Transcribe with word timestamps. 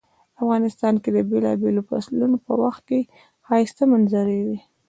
افغانستان 0.41 0.93
کې 1.03 1.09
د 1.13 1.17
بیلابیلو 1.29 1.81
فصلونو 1.89 2.37
په 2.45 2.51
وخت 2.61 2.81
کې 2.89 2.99
ښایسته 3.45 3.83
منظرۍ 3.91 4.39
وی 4.47 4.59